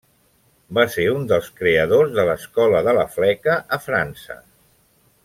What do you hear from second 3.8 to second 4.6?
França.